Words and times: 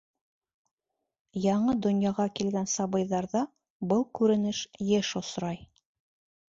Яңы 1.43 1.75
донъяға 1.87 2.27
килгән 2.41 2.73
сабыйҙарҙа 2.73 3.45
был 3.93 4.03
күренеш 4.21 4.67
йыш 4.91 5.17
осрай. 5.25 5.67